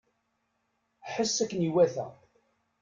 [1.11, 2.05] Ḥess akken iwata.